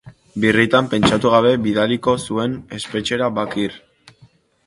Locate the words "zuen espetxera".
2.23-3.27